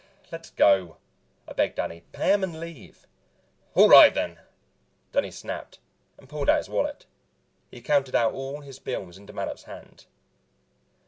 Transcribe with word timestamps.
"Let's 0.31 0.49
go," 0.49 0.97
I 1.47 1.53
begged 1.53 1.75
Danny. 1.75 2.01
"Pay 2.11 2.33
him 2.33 2.43
and 2.43 2.59
leave." 2.59 3.05
"All 3.75 3.87
right 3.87 4.11
then!" 4.11 4.39
Danny 5.11 5.29
snapped, 5.29 5.77
and 6.17 6.27
pulled 6.27 6.49
out 6.49 6.57
his 6.57 6.69
wallet. 6.71 7.05
He 7.69 7.81
counted 7.81 8.15
out 8.15 8.33
all 8.33 8.61
his 8.61 8.79
bills 8.79 9.19
into 9.19 9.31
Mattup's 9.31 9.65
hand. 9.65 10.07